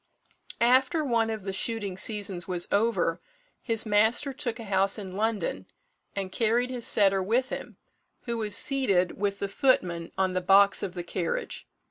After 0.59 1.05
one 1.05 1.29
of 1.29 1.43
the 1.43 1.53
shooting 1.53 1.95
seasons 1.95 2.47
was 2.47 2.67
over, 2.71 3.21
his 3.61 3.85
master 3.85 4.33
took 4.33 4.59
a 4.59 4.63
house 4.63 4.97
in 4.97 5.15
London, 5.15 5.67
and 6.15 6.31
carried 6.31 6.71
his 6.71 6.87
setter 6.87 7.21
with 7.21 7.49
him, 7.49 7.77
who 8.23 8.39
was 8.39 8.55
seated 8.57 9.11
with 9.19 9.37
the 9.37 9.47
footman 9.47 10.11
on 10.17 10.33
the 10.33 10.41
box 10.41 10.81
of 10.81 10.95
the 10.95 11.03
carriage. 11.03 11.67